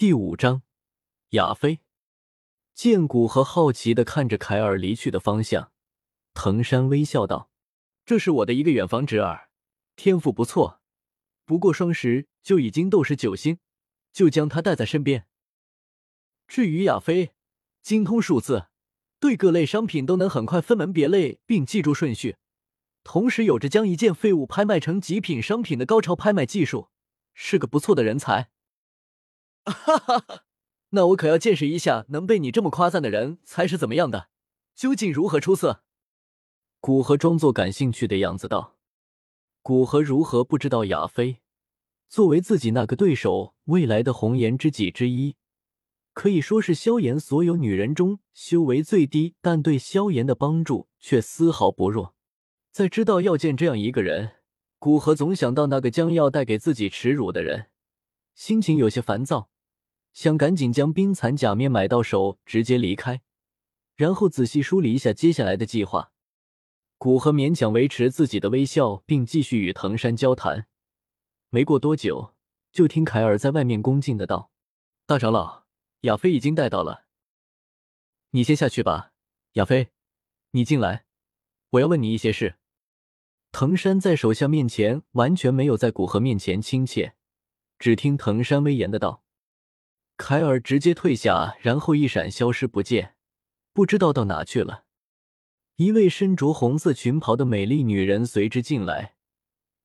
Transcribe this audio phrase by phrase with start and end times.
[0.00, 0.62] 第五章，
[1.32, 1.80] 亚飞。
[2.72, 5.72] 见骨和好奇的看着凯尔离去的方向，
[6.32, 7.50] 藤山微笑道
[8.06, 9.50] ：“这是我的一个远房侄儿，
[9.96, 10.80] 天赋不错，
[11.44, 13.58] 不过双十就已经斗士九星，
[14.10, 15.26] 就将他带在身边。
[16.48, 17.34] 至于亚飞，
[17.82, 18.68] 精通数字，
[19.18, 22.38] 对各类商品都能很快分门别类并记住顺序，
[23.04, 26.88] 同时有着将一件废物拍卖成极品商品的高超拍卖技术，
[27.34, 28.48] 是个不错的人才。”
[29.64, 30.44] 哈哈哈，
[30.90, 34.28] 那我可要见识一下，能被你这么夸赞的人才是怎么样的，
[34.74, 35.82] 究竟如何出色？
[36.80, 38.78] 古河装作感兴趣的样子道
[39.62, 41.40] ：“古河如何不知道亚飞
[42.08, 45.36] 作为自己那个对手，未来的红颜知己之一，
[46.14, 52.14] 可以说是萧炎所有女人中修为最低，但对萧炎的帮助却丝毫不弱。
[52.72, 54.36] 在知道要见这样一个人，
[54.78, 57.66] 古河总想到那个将要带给自己耻辱的人。”
[58.34, 59.49] 心情有些烦躁，
[60.12, 63.22] 想赶紧将冰蚕假面买到手，直接离开，
[63.96, 66.12] 然后仔细梳理一下接下来的计划。
[66.98, 70.66] 古河勉强维持自己的微笑，并继续与藤山交谈。
[71.48, 72.34] 没过多久，
[72.72, 74.50] 就听凯尔在外面恭敬的道
[75.06, 75.64] ：“大长老，
[76.02, 77.06] 亚飞已经带到了，
[78.30, 79.12] 你先下去吧。
[79.54, 79.88] 亚飞，
[80.50, 81.06] 你进来，
[81.70, 82.56] 我要问你一些事。”
[83.50, 87.14] 藤山在手下面前完全没有在古河面前亲切。
[87.78, 89.24] 只听藤山威严的道
[90.22, 93.14] ：“凯尔直接退下，然后一闪消失不见，
[93.72, 94.84] 不知道到哪去了。”
[95.76, 99.14] 一位身着红色裙袍的美丽女人随之进来。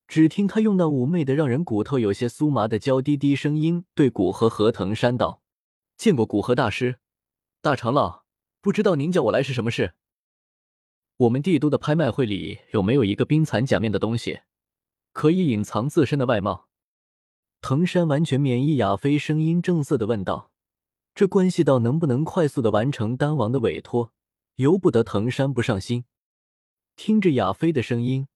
[0.10, 5.42] 只听她用那妩媚的、让人骨头有些酥麻的娇滴滴声音对古河和藤山道
[5.96, 7.00] ：“见过古河大师，
[7.62, 8.26] 大长老，
[8.60, 9.94] 不知道您叫我来是什么事？
[11.16, 14.42] 我们帝都的拍卖会里有没有一个冰蚕假面的东西，
[15.14, 16.65] 可以隐藏自身的外貌？”
[17.68, 20.52] 藤山完全免疫亚飞，声音正色的问道
[21.16, 24.14] ：“这关系到能不能快速的完成丹王的委托，
[24.58, 26.06] 由不得藤山不上心。”
[26.96, 28.28] 听着亚飞的声音，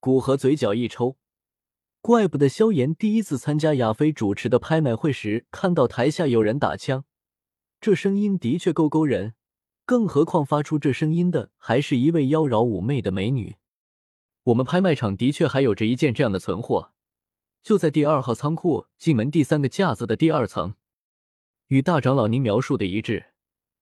[0.00, 1.16] 古河嘴角一抽，
[2.00, 7.04] 怪不得萧炎第一次参加亚飞主持的拍卖会时，看到台下有人打枪，
[7.80, 9.34] 这声音的确够勾人。
[9.84, 13.54] 更何况发出这声音的还是一位妖娆妩媚的美女。
[14.42, 16.90] 我们拍卖场的确还有着一件这样的存货。
[17.66, 20.76] 就在第二号仓库进门第三个架子的第二层，
[21.66, 23.32] 与大长老您描述的一致，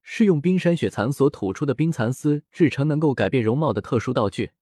[0.00, 4.52] 是用冰山雪蚕所吐出的冰蚕丝制成能够改变容貌的特殊道具。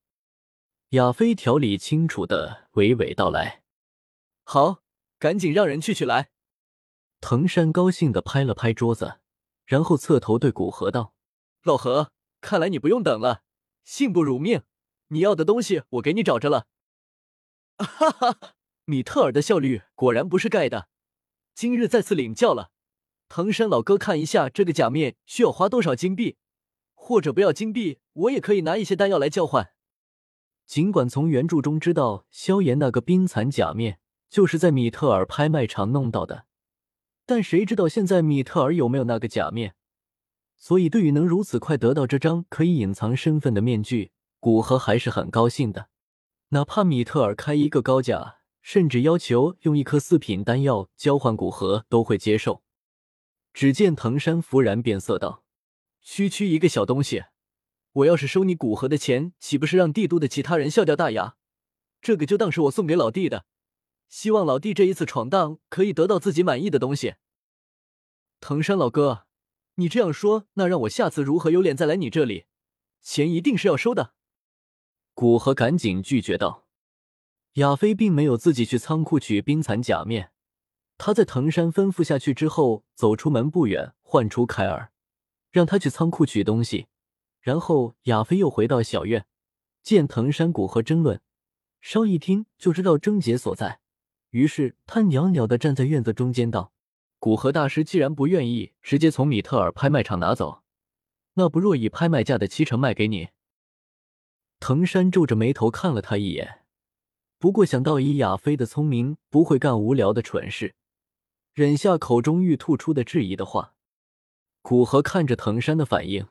[0.89, 3.63] 亚飞条理清楚的娓娓道来。
[4.43, 4.79] 好，
[5.17, 6.31] 赶紧让人去取来。
[7.21, 9.19] 藤山高兴的拍了拍桌子，
[9.65, 11.13] 然后侧头对古河道
[11.63, 13.43] ：“老何，看来你不用等了，
[13.85, 14.63] 信不如命，
[15.07, 16.67] 你要的东西我给你找着了。”
[17.79, 18.55] 哈哈。
[18.85, 20.89] 米特尔的效率果然不是盖的，
[21.55, 22.71] 今日再次领教了。
[23.29, 26.35] 藤山老哥，看一下这个假面需要花多少金币，
[26.93, 29.71] 或者不要金币，我也可以拿一些丹药来交换。
[30.65, 33.99] 尽管从原著中知道萧炎那个冰蚕假面
[34.29, 36.45] 就是在米特尔拍卖场弄到的，
[37.25, 39.75] 但谁知道现在米特尔有没有那个假面？
[40.57, 44.11] 所以对于能如此快得到这张可以隐藏身份的面具，
[44.41, 45.87] 古河还是很高兴的。
[46.49, 48.39] 哪怕米特尔开一个高价。
[48.63, 52.63] 甚至要求用一颗四品丹药交换古河都会接受。
[53.53, 55.43] 只见藤山忽然变色道
[56.01, 57.25] ：“区区一个小东西，
[57.91, 61.35] 我要是收你古河的钱，岂不是让帝都的其他人笑掉大牙？
[62.01, 63.45] 这个就当是我送给老弟的，
[64.07, 67.15] 希望老弟这一次闯荡可以得到自己满意的东西。”
[68.39, 69.25] 藤山老哥，
[69.75, 72.45] 你这样说，那让我下次如何有脸再来你这里？
[73.01, 74.13] 钱一定是要收的。
[75.13, 76.62] 古河赶紧拒绝道。
[77.53, 80.31] 亚飞并没有自己去仓库取冰蚕假面，
[80.97, 84.91] 他在藤山吩咐下去之后，走出门不远，唤出凯尔，
[85.51, 86.87] 让他去仓库取东西。
[87.41, 89.27] 然后亚飞又回到小院，
[89.83, 91.21] 见藤山谷和争论，
[91.79, 93.79] 稍一听就知道症结所在，
[94.31, 96.73] 于是他袅袅的站在院子中间道
[97.19, 100.63] ：“古河大师既然不愿意直接从米特尔拍卖场拿走，
[101.35, 103.29] 那不若以拍卖价的七成卖给你。”
[104.59, 106.62] 藤山皱着眉头看了他一眼。
[107.43, 110.75] 不过想到以亚飞的聪明，不会干无聊的蠢事，
[111.53, 113.73] 忍下口中欲吐出的质疑的话。
[114.61, 116.25] 古河看着藤山的反应，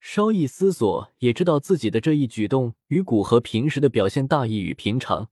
[0.00, 5.30] 稍一思索，也知道自己的这一举动与古河平时的表现大异于平常。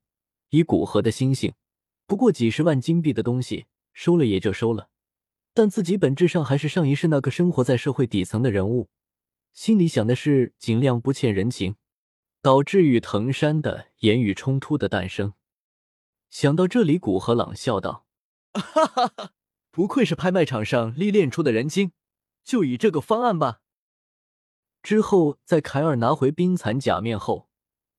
[0.50, 1.54] 以古河的心性，
[2.06, 4.90] 不过几十万金币的东西，收了也就收了。
[5.52, 8.88] 但自己本质上还是上一世那个生活在社会底层的人物，
[9.52, 11.74] 心里想的是尽量不欠人情。
[12.42, 15.34] 导致与藤山的言语冲突的诞生。
[16.30, 18.06] 想到这里，古河朗笑道：
[18.54, 19.32] “哈哈哈，
[19.70, 21.92] 不愧是拍卖场上历练出的人精，
[22.42, 23.60] 就以这个方案吧。
[24.82, 27.50] 之后，在凯尔拿回冰蚕假面后，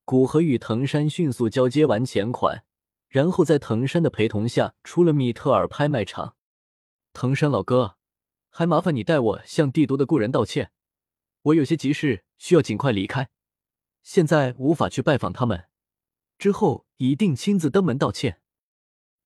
[0.06, 2.64] 古河与藤山迅速交接完钱款，
[3.08, 6.36] 然后在藤山的陪同下出了米特尔拍卖场。
[7.14, 7.98] 藤山老哥，
[8.50, 10.72] 还麻烦你代我向帝都的故人道歉，
[11.44, 13.30] 我有些急事需要尽快离开，
[14.04, 15.66] 现在无法去拜访他们，
[16.38, 18.42] 之后一定亲自登门道歉。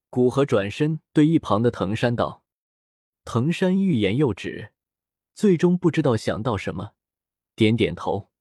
[0.10, 2.44] 古河转身对一旁的藤山道
[3.26, 4.72] ：“藤山欲言又止，
[5.34, 6.94] 最终不知道想到什么。”
[7.56, 8.32] 点点头，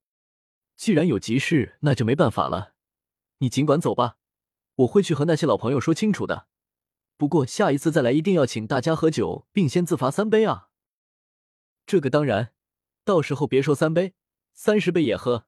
[0.77, 2.75] 既然有急事，那就没办法了。
[3.39, 4.19] 你尽管走吧，
[4.75, 6.49] 我会去和那些老朋友说清楚的。
[7.17, 10.69] 不过下一次再来，一定要请大家喝酒，并先自罚三杯啊！
[11.87, 12.53] 这个当然，
[13.05, 14.15] 到时候别说三杯，
[14.53, 15.47] 三十杯也喝。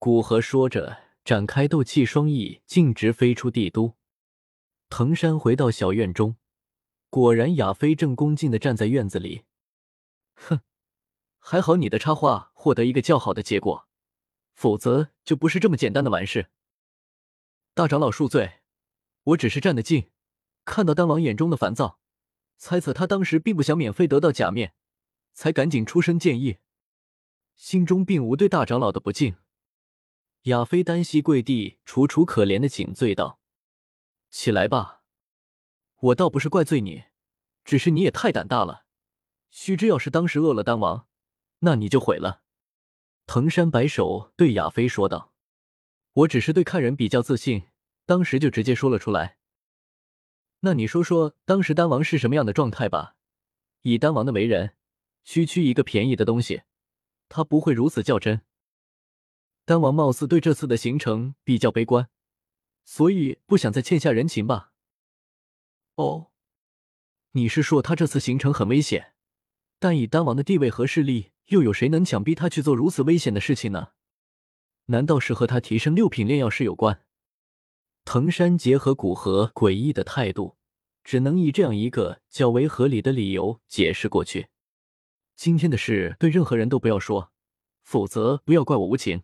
[0.00, 3.96] 古河说着，展开斗气双翼，径直飞出帝都。
[4.88, 6.36] 藤山回到小院中，
[7.10, 9.42] 果然亚飞正恭敬的站在院子里。
[10.34, 10.60] 哼。
[11.40, 13.88] 还好你的插画获得一个较好的结果，
[14.54, 16.50] 否则就不是这么简单的完事。
[17.74, 18.60] 大长老恕罪，
[19.24, 20.10] 我只是站得近，
[20.64, 21.98] 看到丹王眼中的烦躁，
[22.56, 24.74] 猜测他当时并不想免费得到假面，
[25.32, 26.58] 才赶紧出声建议，
[27.56, 29.36] 心中并无对大长老的不敬。
[30.48, 33.38] 亚飞单膝跪地，楚楚可怜的请罪道
[34.30, 35.02] ：“起来吧，
[36.00, 37.04] 我倒不是怪罪你，
[37.64, 38.86] 只是你也太胆大了。
[39.50, 41.06] 须知要是当时饿了丹王。”
[41.60, 42.42] 那你就毁了。
[43.26, 45.34] 藤山摆手对亚飞说道
[46.14, 47.64] ：“我只是对看人比较自信，
[48.06, 49.38] 当时就直接说了出来。
[50.60, 53.16] 那你说说当时丹王是什么样的状态吧？
[53.82, 54.76] 以丹王的为人，
[55.24, 56.62] 区区一个便宜的东西，
[57.28, 58.42] 他不会如此较真。
[59.68, 62.08] 丹王貌似对这次的行程比较悲观，
[62.86, 64.72] 所以不想再欠下人情吧？
[65.96, 66.30] 哦，
[67.32, 69.12] 你是说他这次行程很危险？
[69.78, 73.92] 但以丹王的地位和势力。”又有谁能强逼他去做如此危险的事情呢？
[74.86, 77.04] 难道是和他提升六品炼药师有关？
[78.04, 80.58] 藤山结合古河诡异的态度，
[81.04, 84.48] 只能以这样一个较为合理的理由解释过去。
[85.36, 87.32] 今天的事对任何人都不要说，
[87.82, 89.22] 否则不要怪我无情。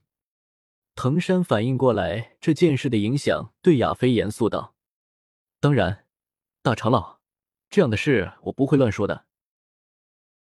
[0.95, 4.75] 藤山反应过来这件事的影响，对亚飞严肃道
[5.61, 6.07] ：“当然，
[6.63, 7.19] 大长老，
[7.69, 9.27] 这样的事我不会乱说的。”